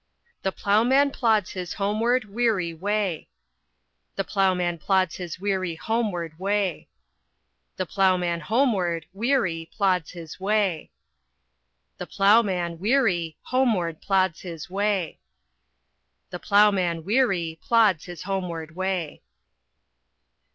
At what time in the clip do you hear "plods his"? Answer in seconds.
1.11-1.75, 4.79-5.39, 9.71-10.39, 14.01-14.71, 17.61-18.23